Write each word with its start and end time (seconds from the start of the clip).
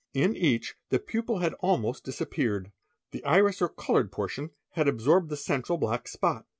In 0.15 0.35
each 0.35 0.73
the 0.89 0.97
pupil 0.97 1.37
had 1.41 1.53
almosi 1.61 2.01
disappeared. 2.01 2.71
The 3.11 3.23
iris 3.23 3.61
or 3.61 3.69
coloured 3.69 4.11
portion 4.11 4.49
had 4.71 4.87
absorbed 4.87 5.29
the 5.29 5.37
central 5.37 5.77
blac 5.79 6.07
spot. 6.07 6.47